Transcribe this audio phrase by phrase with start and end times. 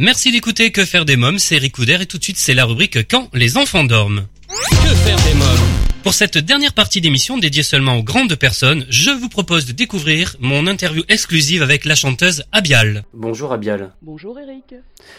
[0.00, 3.08] Merci d'écouter Que faire des mômes, c'est Ricoudère et tout de suite c'est la rubrique
[3.08, 4.28] Quand les enfants dorment.
[4.46, 9.10] Que faire des mômes Pour cette dernière partie d'émission dédiée seulement aux grandes personnes, je
[9.10, 13.02] vous propose de découvrir mon interview exclusive avec la chanteuse Abial.
[13.12, 13.92] Bonjour Abial.
[14.00, 14.76] Bonjour Eric.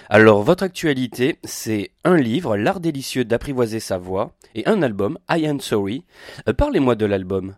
[0.08, 5.46] Alors votre actualité, c'est un livre, L'art délicieux d'apprivoiser sa voix, et un album, I
[5.46, 6.06] Am Sorry.
[6.48, 7.58] Euh, parlez-moi de l'album.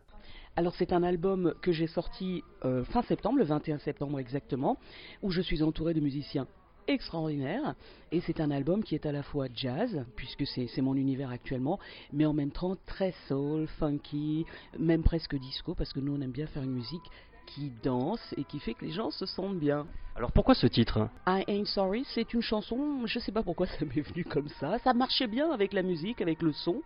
[0.56, 4.80] Alors c'est un album que j'ai sorti euh, fin septembre, le 21 septembre exactement,
[5.22, 6.48] où je suis entouré de musiciens
[6.88, 7.76] extraordinaires.
[8.12, 11.80] Et c'est un album qui est à la fois jazz, puisque c'est mon univers actuellement,
[12.13, 14.45] mais en même temps très soul, funky,
[14.77, 17.09] même presque disco, parce que nous on aime bien faire une musique
[17.45, 19.86] qui danse et qui fait que les gens se sentent bien.
[20.16, 21.08] Alors pourquoi ce titre?
[21.26, 24.77] I Ain't Sorry, c'est une chanson, je sais pas pourquoi ça m'est venu comme ça,
[24.80, 26.81] ça marchait bien avec la musique, avec le son,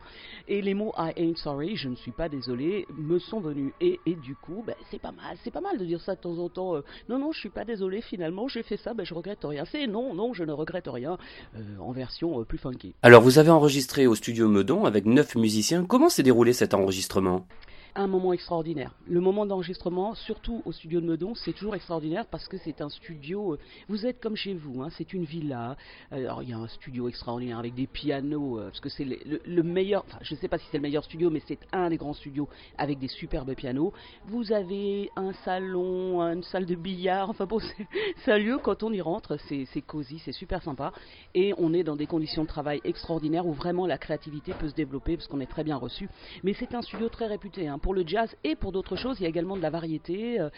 [0.47, 3.73] et les mots I Ain't Sorry, je ne suis pas désolé, me sont venus.
[3.81, 6.21] Et, et du coup, ben, c'est pas mal, c'est pas mal de dire ça de
[6.21, 6.75] temps en temps.
[6.75, 9.65] Euh, non, non, je suis pas désolé, finalement, j'ai fait ça, ben, je regrette rien.
[9.65, 11.17] C'est non, non, je ne regrette rien,
[11.55, 12.93] euh, en version euh, plus funky.
[13.01, 17.47] Alors vous avez enregistré au studio Meudon avec neuf musiciens, comment s'est déroulé cet enregistrement?
[17.95, 18.91] Un moment extraordinaire.
[19.07, 22.89] Le moment d'enregistrement, surtout au studio de Meudon, c'est toujours extraordinaire parce que c'est un
[22.89, 23.53] studio.
[23.53, 25.77] Euh, vous êtes comme chez vous, hein, c'est une villa.
[26.11, 29.63] Alors il y a un studio extraordinaire avec des pianos, euh, parce que c'est le,
[29.63, 30.03] meilleur.
[30.07, 32.13] Enfin, je ne sais pas si c'est le meilleur studio, mais c'est un des grands
[32.13, 33.93] studios avec des superbes pianos.
[34.25, 37.29] Vous avez un salon, une salle de billard.
[37.29, 37.59] Enfin bon,
[38.25, 40.91] c'est un lieu quand on y rentre, c'est cosy, c'est super sympa,
[41.33, 44.75] et on est dans des conditions de travail extraordinaires où vraiment la créativité peut se
[44.75, 46.09] développer parce qu'on est très bien reçu.
[46.43, 47.67] Mais c'est un studio très réputé.
[47.67, 49.17] Hein, pour le jazz et pour d'autres choses.
[49.19, 50.49] Il y a également de la variété euh,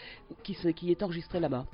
[0.42, 0.56] qui,
[0.90, 1.66] est enregistrée là-bas.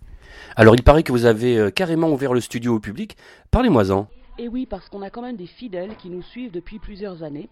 [0.57, 3.17] Alors il paraît que vous avez euh, carrément ouvert le studio au public.
[3.53, 4.09] Parlez-moi-en.
[4.37, 7.49] Et oui, parce qu'on a quand même des fidèles qui nous suivent depuis plusieurs années.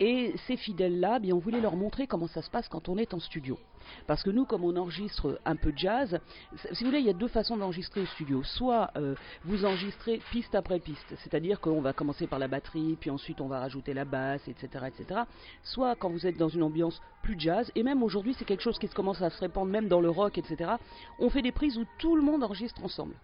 [0.00, 3.14] Et ces fidèles-là, bien, on voulait leur montrer comment ça se passe quand on est
[3.14, 3.56] en studio.
[4.08, 6.18] Parce que nous, comme on enregistre un peu de jazz,
[6.72, 8.42] si vous voulez, il y a deux façons d'enregistrer au studio.
[8.42, 13.10] Soit euh, vous enregistrez piste après piste, c'est-à-dire qu'on va commencer par la batterie, puis
[13.10, 15.20] ensuite on va rajouter la basse, etc., etc.
[15.62, 18.78] Soit quand vous êtes dans une ambiance plus jazz, et même aujourd'hui c'est quelque chose
[18.78, 20.72] qui commence à se répandre même dans le rock, etc.
[21.18, 23.14] On fait des prises où tout le monde enregistre ensemble.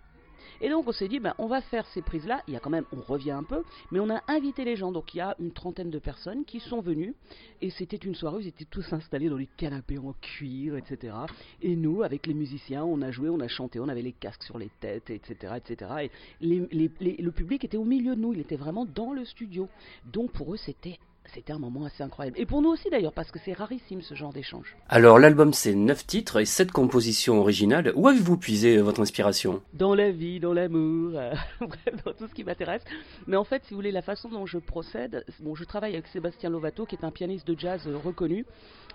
[0.61, 2.43] Et donc on s'est dit, ben, on va faire ces prises-là.
[2.49, 4.93] Il y a quand même, on revient un peu, mais on a invité les gens.
[4.93, 7.15] Donc il y a une trentaine de personnes qui sont venues.
[7.63, 11.15] Et c'était une soirée où ils étaient tous installés dans les canapés en cuir, etc.
[11.63, 14.43] Et nous, avec les musiciens, on a joué, on a chanté, on avait les casques
[14.43, 15.55] sur les têtes, etc.
[15.57, 15.91] etc.
[16.01, 19.69] Et le public était au milieu de nous, il était vraiment dans le studio.
[20.13, 20.99] Donc pour eux, c'était
[21.35, 22.39] c'était un moment assez incroyable.
[22.39, 24.77] Et pour nous aussi d'ailleurs, parce que c'est rarissime ce genre d'échange.
[24.89, 27.93] Alors l'album c'est 9 titres et 7 compositions originales.
[27.95, 29.63] Où avez-vous puisé euh, votre inspiration?
[29.75, 31.35] Dans la vie, dans l'amour, euh,
[32.05, 32.83] dans tout ce qui m'intéresse.
[33.27, 36.07] Mais en fait, si vous voulez, la façon dont je procède, bon, je travaille avec
[36.09, 38.45] Sébastien Lovato, qui est un pianiste de jazz euh, reconnu,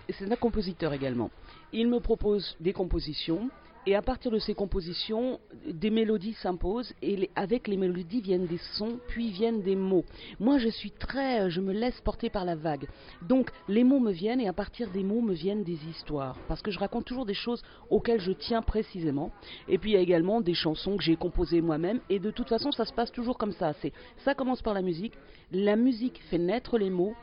[0.09, 1.31] c'est un compositeur également.
[1.73, 3.49] Il me propose des compositions,
[3.87, 8.59] et à partir de ces compositions, des mélodies s'imposent et avec les mélodies viennent des
[8.77, 10.05] sons, puis viennent des mots.
[10.39, 12.87] Moi, je suis très, euh, je me laisse porter par la vague.
[13.21, 16.61] Donc, les mots me viennent et à partir des mots me viennent des histoires, parce
[16.61, 19.31] que je raconte toujours des choses auxquelles je tiens précisément.
[19.67, 21.99] Et puis il y a également des chansons que j'ai composées moi-même.
[22.09, 23.73] Et de toute façon, ça se passe toujours comme ça.
[23.81, 25.13] C'est, ça commence par la musique.
[25.51, 27.13] La musique fait naître les mots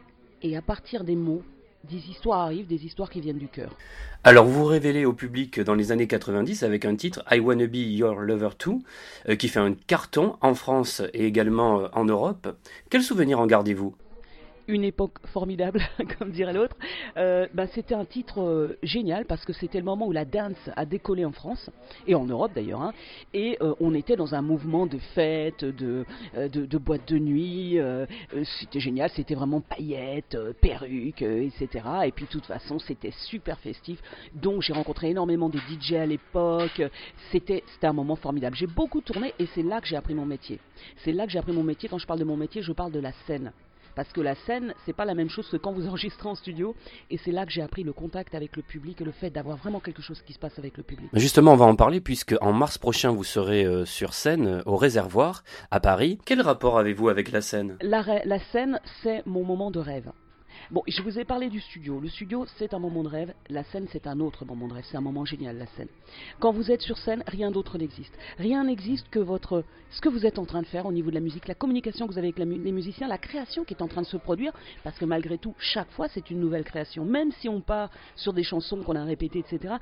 [0.42, 1.42] et à partir des mots,
[1.90, 3.70] des histoires arrivent, des histoires qui viennent du cœur.
[4.24, 7.76] Alors vous révélez au public dans les années 90 avec un titre I Wanna Be
[7.76, 8.82] Your Lover Too,
[9.28, 12.56] euh, qui fait un carton en France et également euh, en Europe.
[12.88, 13.94] Quel souvenir en gardez-vous?
[14.68, 15.80] Une époque formidable,
[16.18, 16.76] comme dirait l'autre.
[17.16, 20.56] Euh, bah, c'était un titre euh, génial parce que c'était le moment où la dance
[20.76, 21.70] a décollé en France
[22.06, 22.82] et en Europe d'ailleurs.
[22.82, 22.92] Hein.
[23.34, 27.78] et euh, on était dans un mouvement de fête, de, de, de boîte de nuit.
[28.60, 31.68] c'était génial, c'était vraiment paillettes, perruques, etc.
[32.04, 34.00] Et puis de toute façon, c'était super festif.
[34.34, 36.82] Donc j'ai rencontré énormément de DJ à l'époque.
[37.30, 38.56] C'était un moment formidable.
[38.56, 40.58] J'ai beaucoup tourné et c'est là que j'ai appris mon métier.
[40.98, 41.88] C'est là que j'ai appris mon métier.
[41.88, 43.52] Quand je parle de mon métier, je parle de la scène
[43.94, 46.74] parce que la scène, c'est pas la même chose que quand vous enregistrez en studio,
[47.10, 49.56] et c'est là que j'ai appris le contact avec le public et le fait d'avoir
[49.56, 51.08] vraiment quelque chose qui se passe avec le public.
[51.12, 54.62] Justement, on va en parler puisque en mars prochain, vous serez euh, sur scène euh,
[54.66, 56.18] au Réservoir à Paris.
[56.24, 57.76] Quel rapport avez-vous avec la scène?
[57.82, 60.10] La scène, c'est mon moment de rêve.
[60.70, 62.00] Bon, je vous ai parlé du studio.
[62.00, 63.34] Le studio, c'est un moment de rêve.
[63.48, 64.84] La scène, c'est un autre moment de rêve.
[64.90, 65.88] C'est un moment génial, la scène.
[66.40, 68.16] Quand vous êtes sur scène, rien d'autre n'existe.
[68.38, 71.14] Rien n'existe que votre, ce que vous êtes en train de faire au niveau de
[71.14, 73.88] la musique, la communication que vous avez avec les musiciens, la création qui est en
[73.88, 74.52] train de se produire.
[74.84, 77.04] Parce que malgré tout, chaque fois, c'est une nouvelle création.
[77.04, 79.74] Même si on part sur des chansons qu'on a répétées, etc.,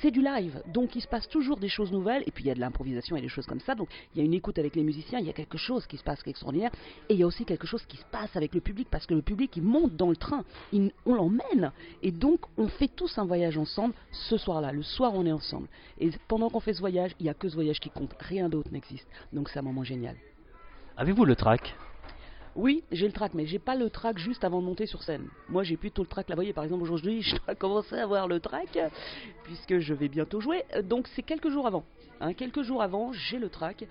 [0.00, 2.50] c'est du live, donc il se passe toujours des choses nouvelles, et puis il y
[2.50, 4.74] a de l'improvisation et des choses comme ça, donc il y a une écoute avec
[4.76, 6.70] les musiciens, il y a quelque chose qui se passe qui est extraordinaire,
[7.08, 9.14] et il y a aussi quelque chose qui se passe avec le public, parce que
[9.14, 13.24] le public il monte dans le train, on l'emmène, et donc on fait tous un
[13.24, 15.68] voyage ensemble ce soir-là, le soir on est ensemble,
[15.98, 18.48] et pendant qu'on fait ce voyage, il n'y a que ce voyage qui compte, rien
[18.48, 20.16] d'autre n'existe, donc c'est un moment génial.
[20.96, 21.74] Avez-vous le track
[22.54, 25.26] oui, j'ai le track, mais j'ai pas le track juste avant de monter sur scène.
[25.48, 26.34] Moi, j'ai plutôt le track là.
[26.34, 28.78] Vous voyez, par exemple, aujourd'hui, je dois commencer à avoir le track,
[29.44, 30.64] puisque je vais bientôt jouer.
[30.84, 31.84] Donc, c'est quelques jours avant.
[32.20, 33.86] Hein, quelques jours avant, j'ai le track.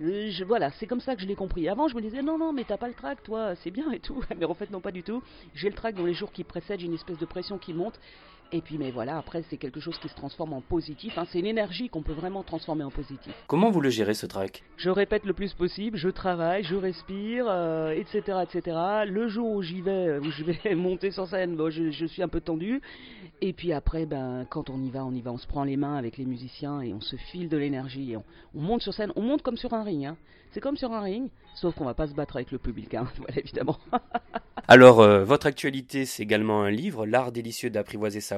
[0.00, 1.68] Euh, je, voilà, c'est comme ça que je l'ai compris.
[1.68, 3.98] Avant, je me disais, non, non, mais t'as pas le track, toi, c'est bien et
[3.98, 4.22] tout.
[4.38, 5.22] Mais en fait, non, pas du tout.
[5.54, 7.98] J'ai le track dans les jours qui précèdent, j'ai une espèce de pression qui monte.
[8.52, 11.18] Et puis, mais voilà, après, c'est quelque chose qui se transforme en positif.
[11.18, 11.24] Hein.
[11.30, 13.32] C'est une énergie qu'on peut vraiment transformer en positif.
[13.48, 17.46] Comment vous le gérez, ce track Je répète le plus possible, je travaille, je respire,
[17.92, 18.76] etc., euh, etc.
[19.06, 22.40] Le jour où j'y vais, où je vais monter sur scène, je, suis un peu
[22.40, 22.80] tendu.
[23.40, 25.76] Et puis après, ben, quand on y va, on y va, on se prend les
[25.76, 28.12] mains avec les musiciens et on se file de l'énergie.
[28.12, 30.06] Et on, monte sur scène, on monte comme sur un ring.
[30.06, 30.16] Hein.
[30.52, 33.08] C'est comme sur un ring, sauf qu'on va pas se battre avec le public, hein.
[33.18, 33.78] voilà, évidemment.
[34.68, 38.35] Alors, euh, votre actualité, c'est également un livre, L'art délicieux d'apprivoiser sa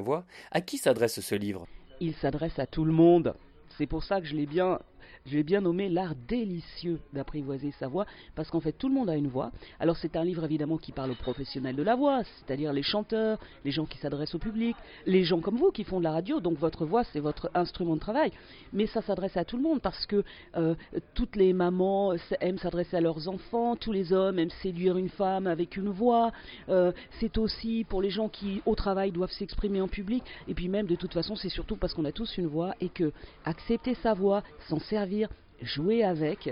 [0.50, 1.66] À qui s'adresse ce livre?
[2.00, 3.34] Il s'adresse à tout le monde.
[3.76, 4.78] C'est pour ça que je l'ai bien
[5.26, 9.16] j'ai bien nommé l'art délicieux d'apprivoiser sa voix, parce qu'en fait tout le monde a
[9.16, 9.50] une voix.
[9.80, 13.38] Alors c'est un livre évidemment qui parle aux professionnels de la voix, c'est-à-dire les chanteurs,
[13.64, 14.76] les gens qui s'adressent au public,
[15.06, 17.94] les gens comme vous qui font de la radio, donc votre voix c'est votre instrument
[17.94, 18.32] de travail.
[18.72, 20.22] Mais ça s'adresse à tout le monde parce que
[20.56, 20.74] euh,
[21.14, 25.46] toutes les mamans aiment s'adresser à leurs enfants, tous les hommes aiment séduire une femme
[25.46, 26.32] avec une voix.
[26.68, 30.22] Euh, c'est aussi pour les gens qui au travail doivent s'exprimer en public.
[30.46, 32.88] Et puis même de toute façon c'est surtout parce qu'on a tous une voix et
[32.88, 33.12] que
[33.44, 35.17] accepter sa voix, s'en servir,
[35.62, 36.50] jouer avec,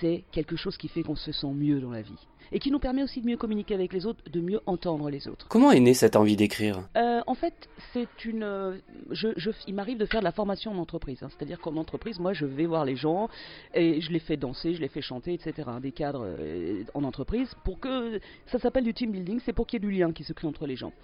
[0.00, 2.26] c'est quelque chose qui fait qu'on se sent mieux dans la vie.
[2.50, 5.28] Et qui nous permet aussi de mieux communiquer avec les autres, de mieux entendre les
[5.28, 5.46] autres.
[5.48, 6.88] Comment est née cette envie d'écrire?
[6.96, 8.42] Euh, En fait, c'est une.
[8.42, 8.78] Euh,
[9.10, 11.22] je, il m'arrive de faire de la formation en entreprise.
[11.22, 11.28] Hein.
[11.28, 13.28] C'est-à-dire qu'en entreprise, moi, je vais voir les gens
[13.74, 15.68] et je les fais danser, je les fais chanter, etc.
[15.82, 18.18] Des cadres euh, en entreprise pour que.
[18.46, 20.48] Ça s'appelle du team building, c'est pour qu'il y ait du lien qui se crée
[20.48, 20.94] entre les gens.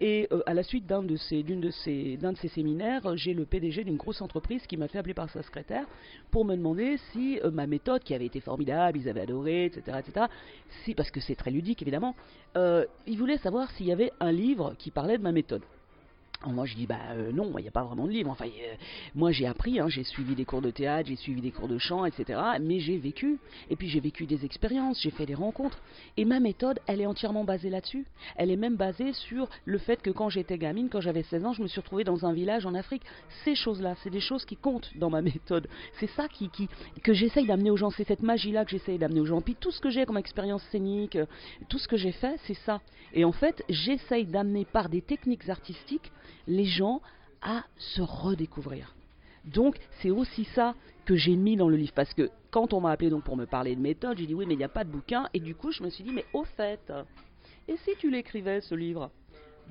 [0.00, 3.16] Et euh, à la suite d'un de ces, d'une de ces, d'un de ces séminaires,
[3.16, 5.86] j'ai le PDG d'une grosse entreprise qui m'a fait appeler par sa secrétaire
[6.30, 9.98] pour me demander si euh, ma méthode, qui avait été formidable, ils avaient adoré, etc.,
[9.98, 10.26] etc.,
[10.84, 12.14] si, parce que c'est très ludique évidemment,
[12.56, 15.62] euh, il voulait savoir s'il y avait un livre qui parlait de ma méthode
[16.46, 18.30] moi je dis bah euh, non, il n'y a pas vraiment de livre.
[18.30, 18.74] Enfin, euh,
[19.14, 21.78] moi j'ai appris, hein, j'ai suivi des cours de théâtre, j'ai suivi des cours de
[21.78, 22.40] chant, etc.
[22.60, 23.38] Mais j'ai vécu.
[23.70, 25.78] Et puis j'ai vécu des expériences, j'ai fait des rencontres.
[26.16, 28.06] Et ma méthode, elle est entièrement basée là-dessus.
[28.36, 31.52] Elle est même basée sur le fait que quand j'étais gamine, quand j'avais 16 ans,
[31.52, 33.02] je me suis retrouvée dans un village en Afrique.
[33.44, 35.68] Ces choses-là, c'est des choses qui comptent dans ma méthode.
[35.98, 36.50] C'est ça qui
[37.02, 37.90] que j'essaye d'amener aux gens.
[37.90, 39.40] C'est cette magie-là que j'essaye d'amener aux gens.
[39.40, 41.26] Puis tout ce que j'ai comme expérience scénique, euh,
[41.68, 42.80] tout ce que j'ai fait, c'est ça.
[43.12, 46.12] Et en fait, j'essaye d'amener par des techniques artistiques
[46.46, 47.00] les gens
[47.42, 48.94] à se redécouvrir.
[49.44, 51.92] Donc c'est aussi ça que j'ai mis dans le livre.
[51.94, 54.44] Parce que quand on m'a appelé donc pour me parler de méthode, j'ai dit oui
[54.46, 55.28] mais il n'y a pas de bouquin.
[55.34, 56.92] Et du coup je me suis dit mais au fait,
[57.68, 59.10] et si tu l'écrivais ce livre?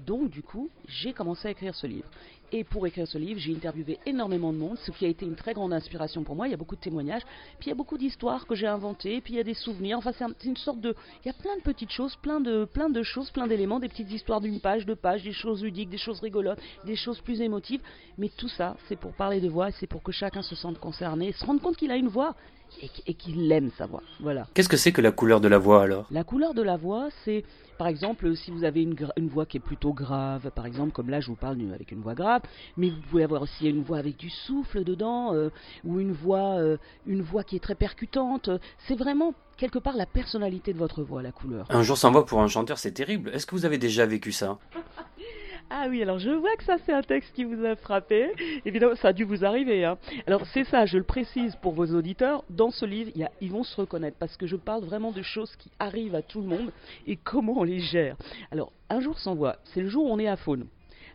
[0.06, 2.08] Donc du coup, j'ai commencé à écrire ce livre.
[2.54, 5.36] Et pour écrire ce livre, j'ai interviewé énormément de monde, ce qui a été une
[5.36, 6.48] très grande inspiration pour moi.
[6.48, 7.24] Il y a beaucoup de témoignages,
[7.60, 9.98] puis il y a beaucoup d'histoires que j'ai inventées, puis il y a des souvenirs.
[9.98, 10.96] Enfin, c'est une sorte de,
[11.26, 13.90] il y a plein de petites choses, plein de, plein de choses, plein d'éléments, des
[13.90, 17.42] petites histoires d'une page, deux pages, des choses ludiques, des choses rigolotes, des choses plus
[17.42, 17.82] émotives.
[18.18, 21.34] Mais tout ça, c'est pour parler de voix, c'est pour que chacun se sente concerné,
[21.34, 22.34] se rende compte qu'il a une voix
[23.08, 24.04] et qu'il aime sa voix.
[24.20, 24.48] Voilà.
[24.54, 26.06] Qu'est-ce que c'est que la couleur de la voix alors?
[26.12, 27.44] La couleur de la voix, c'est
[27.78, 31.10] par exemple si vous avez une, une, voix qui est plutôt grave, par exemple comme
[31.10, 32.42] là je vous parle avec une voix grave,
[32.76, 35.50] mais vous pouvez avoir aussi une voix avec du souffle dedans euh,
[35.84, 38.50] ou une voix, euh, une voix qui est très percutante.
[38.88, 41.66] C'est vraiment quelque part la personnalité de votre voix, la couleur.
[41.70, 43.32] Un jour sans voix pour un chanteur, c'est terrible.
[43.34, 44.58] Est-ce que vous avez déjà vécu ça?
[45.70, 48.32] Ah oui, alors je vois que ça c'est un texte qui vous a frappé.
[48.66, 49.84] Évidemment, ça a dû vous arriver.
[49.84, 49.98] Hein.
[50.26, 52.46] Alors c'est ça, je le précise pour vos auditeurs.
[52.50, 55.22] Dans ce livre, y a, ils vont se reconnaître parce que je parle vraiment de
[55.22, 56.72] choses qui arrivent à tout le monde
[57.06, 58.16] et comment on les gère.
[58.52, 60.68] Alors, un jour sans voix, c'est le jour où on est à faune.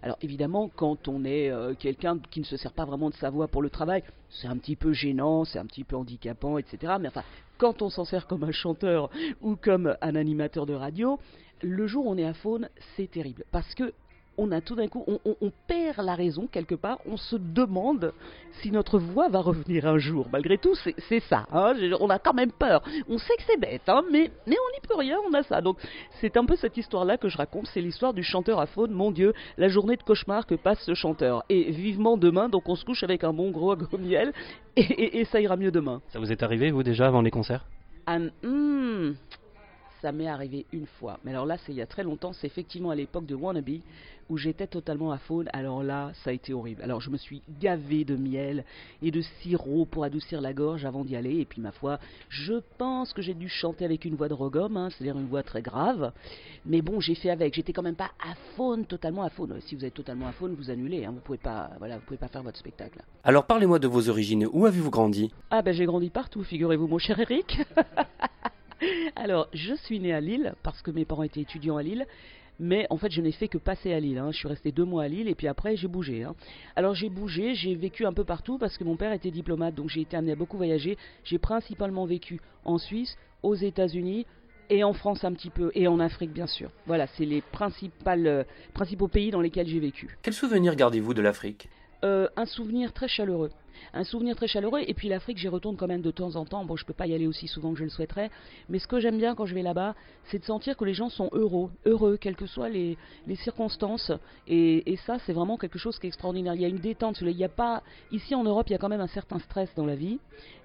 [0.02, 3.30] Alors évidemment, quand on est euh, quelqu'un qui ne se sert pas vraiment de sa
[3.30, 6.94] voix pour le travail, c'est un petit peu gênant, c'est un petit peu handicapant, etc.
[7.00, 7.23] Mais enfin,
[7.56, 9.09] quand on s'en sert comme un chanteur
[9.40, 11.21] ou comme un animateur de radio,
[11.62, 13.44] le jour où on est à faune, c'est terrible.
[13.52, 13.92] Parce que
[14.39, 18.12] on a tout d'un coup, on, perd la raison quelque part, on se demande
[18.61, 20.29] si notre voix va revenir un jour.
[20.33, 21.47] Malgré tout, c'est ça.
[21.53, 21.75] Hein.
[22.01, 22.83] on a quand même peur.
[23.09, 25.61] On sait que c'est bête, hein, mais, mais on n'y peut rien, on a ça.
[25.61, 25.79] Donc
[26.21, 27.67] c'est un peu cette histoire-là que je raconte.
[27.73, 28.93] C'est l'histoire du chanteur à faune.
[28.93, 31.45] Mon Dieu, la journée de cauchemar que passe ce chanteur.
[31.49, 34.33] Et vivement demain, donc on se couche avec un bon gros miel
[34.77, 36.01] et, ça ira mieux demain.
[36.09, 37.67] Ça vous est arrivé, vous, déjà, avant les concerts?
[38.07, 39.12] Ah, hmm,
[40.02, 41.18] ça m'est arrivé une fois.
[41.25, 43.80] Mais alors là, c'est il y a très longtemps, c'est effectivement à l'époque de Wannabe,
[44.28, 45.49] où j'étais totalement à faune.
[45.52, 46.82] Alors là, ça a été horrible.
[46.82, 48.64] Alors je me suis gavé de miel
[49.00, 51.38] et de sirop pour adoucir la gorge avant d'y aller.
[51.38, 54.76] Et puis ma foi, je pense que j'ai dû chanter avec une voix de rogome,
[54.76, 56.12] hein, c'est-à-dire une voix très grave.
[56.66, 57.54] Mais bon, j'ai fait avec.
[57.54, 59.61] J'étais quand même pas à faune, totalement à faune.
[59.61, 61.04] Si vous êtes totalement à faune, vous annulez.
[61.04, 61.12] Hein.
[61.12, 63.02] Vous pouvez pas, voilà, vous pouvez pas faire votre spectacle.
[63.23, 64.49] Alors parlez-moi de vos origines.
[64.52, 65.30] Où avez-vous grandi?
[65.50, 67.61] Ah ben j'ai grandi partout, figurez-vous, mon cher Eric.
[69.17, 72.07] Alors, je suis né à Lille parce que mes parents étaient étudiants à Lille.
[72.61, 74.19] Mais en fait, je n'ai fait que passer à Lille.
[74.19, 74.31] Hein.
[74.31, 76.23] Je suis resté deux mois à Lille et puis après, j'ai bougé.
[76.23, 76.35] Hein.
[76.77, 79.89] Alors, j'ai bougé, j'ai vécu un peu partout parce que mon père était diplomate, donc
[79.89, 80.97] j'ai été amené à beaucoup voyager.
[81.25, 84.27] J'ai principalement vécu en Suisse, aux États-Unis
[84.71, 86.71] et en France un petit peu, et en Afrique, bien sûr.
[86.87, 87.43] Voilà, c'est les
[88.07, 90.17] euh, principaux pays dans lesquels j'ai vécu.
[90.23, 91.69] Quel souvenir gardez-vous de l'Afrique?
[92.05, 93.51] Euh, Un souvenir très chaleureux
[93.95, 94.81] un souvenir très chaleureux.
[94.87, 96.64] Et puis l'Afrique, j'y retourne quand même de temps en temps.
[96.64, 98.31] Bon, je peux pas y aller aussi souvent que je le souhaiterais,
[98.69, 101.09] mais ce que j'aime bien quand je vais là-bas, c'est de sentir que les gens
[101.09, 104.12] sont heureux, heureux, quelles que soient les, les circonstances.
[104.49, 106.55] Et, et ça, c'est vraiment quelque chose qui est extraordinaire.
[106.55, 107.21] Il y a une détente.
[107.21, 109.75] Il y a pas ici en Europe, il y a quand même un certain stress
[109.76, 110.19] dans la vie.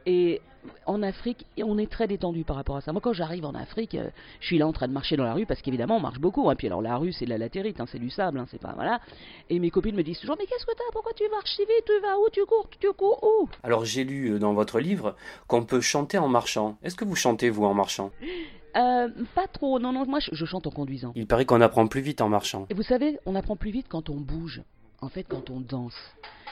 [0.05, 0.41] Et
[0.85, 2.91] en Afrique, on est très détendu par rapport à ça.
[2.91, 4.09] Moi, quand j'arrive en Afrique, euh,
[4.39, 6.49] je suis là en train de marcher dans la rue parce qu'évidemment, on marche beaucoup.
[6.49, 6.55] Et hein.
[6.55, 8.73] Puis alors, la rue, c'est de la latérite, hein, c'est du sable, hein, c'est pas
[8.73, 8.99] voilà.
[9.49, 10.91] Et mes copines me disent toujours, mais qu'est-ce que t'as?
[10.91, 11.85] Pourquoi tu marches si vite?
[11.85, 12.29] Tu vas où?
[12.31, 13.06] Tu cours Tu cours
[13.63, 15.15] Alors, j'ai lu euh, dans votre livre
[15.47, 16.77] qu'on peut chanter en marchant.
[16.83, 18.11] Est-ce que vous chantez vous en marchant?
[18.75, 21.11] Euh, pas trop, non, non, moi je, je chante en conduisant.
[21.15, 22.67] Il paraît qu'on apprend plus vite en marchant.
[22.69, 24.61] Et vous savez, on apprend plus vite quand on bouge,
[25.01, 25.95] en fait quand on danse.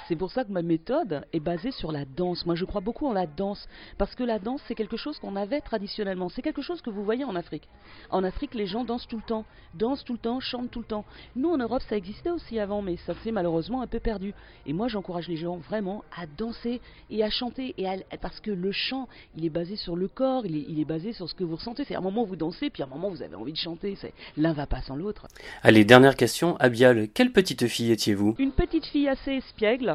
[0.08, 2.46] C'est pour ça que ma méthode est basée sur la danse.
[2.46, 5.36] Moi, je crois beaucoup en la danse, parce que la danse, c'est quelque chose qu'on
[5.36, 6.30] avait traditionnellement.
[6.30, 7.68] C'est quelque chose que vous voyez en Afrique.
[8.12, 10.86] En Afrique, les gens dansent tout le temps, dansent tout le temps, chantent tout le
[10.86, 11.06] temps.
[11.36, 14.36] Nous, en Europe, ça existait aussi avant, mais ça s'est malheureusement un peu perdu.
[14.68, 17.88] Et moi, j'encourage les gens vraiment à danser et à chanter, et
[18.22, 21.34] parce que le chant, il est basé sur le corps, il est, basé sur ce
[21.34, 21.84] que vous ressentez.
[21.84, 23.98] C'est un moment vous dansez, puis un moment vous avez envie de chanter.
[24.38, 25.26] L'un va pas sans l'autre.
[25.64, 26.58] Allez, dernière question.
[26.58, 28.36] Abial, quelle petite fille étiez-vous?
[28.38, 29.95] Une petite fille assez espiègle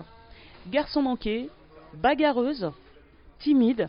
[0.70, 1.48] garçon manqué,
[1.94, 2.70] bagarreuse,
[3.38, 3.88] timide,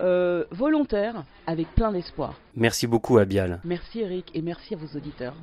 [0.00, 2.34] euh, volontaire, avec plein d'espoir.
[2.54, 3.60] Merci beaucoup Abial.
[3.64, 5.34] Merci Eric et merci à vos auditeurs.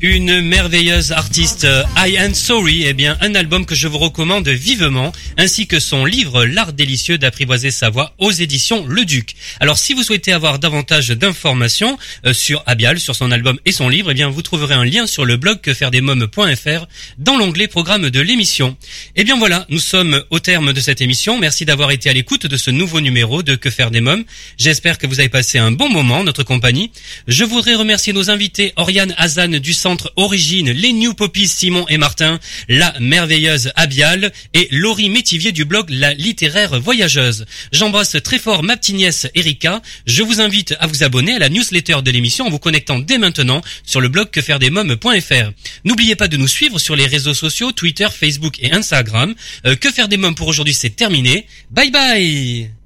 [0.00, 4.48] Une merveilleuse artiste euh, I Am Sorry, eh bien un album que je vous recommande
[4.48, 9.34] vivement, ainsi que son livre L'art délicieux d'apprivoiser sa voix aux éditions Le Duc.
[9.58, 13.88] Alors si vous souhaitez avoir davantage d'informations euh, sur Abial, sur son album et son
[13.88, 16.86] livre, eh bien vous trouverez un lien sur le blog quefairedesmoms.fr
[17.18, 18.76] dans l'onglet programme de l'émission.
[19.16, 21.36] Eh bien voilà, nous sommes au terme de cette émission.
[21.36, 24.24] Merci d'avoir été à l'écoute de ce nouveau numéro de Que faire des mômes.
[24.56, 26.92] J'espère que vous avez passé un bon moment notre compagnie.
[27.26, 31.96] Je voudrais remercier nos invités Oriane Hazan du centre Origine, les New Poppies Simon et
[31.96, 32.38] Martin,
[32.68, 37.46] la merveilleuse Abial et Laurie Métivier du blog La Littéraire Voyageuse.
[37.72, 39.82] J'embrasse très fort ma petite nièce Erika.
[40.06, 43.18] Je vous invite à vous abonner à la newsletter de l'émission en vous connectant dès
[43.18, 45.52] maintenant sur le blog quefairedesmoms.fr.
[45.84, 49.34] N'oubliez pas de nous suivre sur les réseaux sociaux Twitter, Facebook et Instagram.
[49.66, 51.46] Euh, que faire des mômes pour aujourd'hui, c'est terminé.
[51.70, 52.77] Bye bye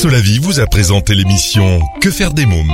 [0.00, 2.72] Solavi vous a présenté l'émission Que faire des mômes?